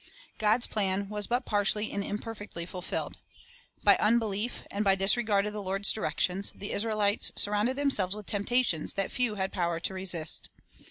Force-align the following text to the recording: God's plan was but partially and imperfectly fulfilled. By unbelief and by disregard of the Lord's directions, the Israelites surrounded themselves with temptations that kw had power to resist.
God's 0.39 0.65
plan 0.65 1.09
was 1.09 1.27
but 1.27 1.45
partially 1.45 1.91
and 1.91 2.03
imperfectly 2.03 2.65
fulfilled. 2.65 3.19
By 3.83 3.97
unbelief 3.97 4.63
and 4.71 4.83
by 4.83 4.95
disregard 4.95 5.45
of 5.45 5.53
the 5.53 5.61
Lord's 5.61 5.91
directions, 5.91 6.51
the 6.55 6.71
Israelites 6.71 7.31
surrounded 7.35 7.75
themselves 7.77 8.15
with 8.15 8.25
temptations 8.25 8.95
that 8.95 9.11
kw 9.11 9.37
had 9.37 9.51
power 9.53 9.79
to 9.81 9.93
resist. 9.93 10.49